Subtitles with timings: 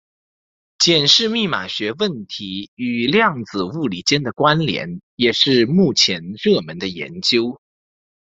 [0.79, 7.61] 检视密码学问题与量子物理间的关连也是目前热门的研究。